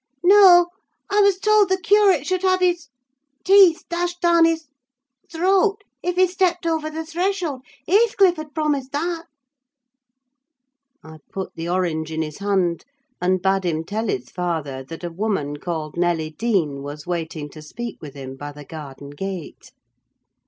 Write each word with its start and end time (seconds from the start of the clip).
"No, 0.23 0.69
I 1.11 1.21
was 1.21 1.37
told 1.37 1.69
the 1.69 1.77
curate 1.77 2.25
should 2.25 2.41
have 2.41 2.59
his—— 2.59 2.87
teeth 3.43 3.83
dashed 3.87 4.19
down 4.19 4.45
his—— 4.45 4.65
throat, 5.31 5.83
if 6.01 6.15
he 6.15 6.25
stepped 6.25 6.65
over 6.65 6.89
the 6.89 7.05
threshold—Heathcliff 7.05 8.37
had 8.37 8.55
promised 8.55 8.93
that!" 8.93 9.25
I 11.03 11.19
put 11.31 11.53
the 11.53 11.69
orange 11.69 12.11
in 12.11 12.23
his 12.23 12.39
hand, 12.39 12.83
and 13.21 13.43
bade 13.43 13.63
him 13.63 13.83
tell 13.83 14.07
his 14.07 14.31
father 14.31 14.83
that 14.85 15.03
a 15.03 15.11
woman 15.11 15.57
called 15.57 15.97
Nelly 15.97 16.31
Dean 16.31 16.81
was 16.81 17.05
waiting 17.05 17.47
to 17.51 17.61
speak 17.61 18.01
with 18.01 18.15
him, 18.15 18.35
by 18.35 18.51
the 18.53 18.65
garden 18.65 19.11
gate. 19.11 19.71